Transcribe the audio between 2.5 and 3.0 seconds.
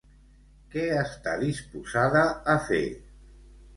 a fer?